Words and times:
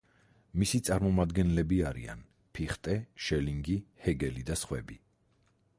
მისი 0.61 0.79
წარმომადგენლები 0.87 1.77
არიან: 1.89 2.23
ფიხტე, 2.59 2.97
შელინგი, 3.27 3.79
ჰეგელი 4.07 4.49
და 4.51 4.61
სხვები. 4.65 4.99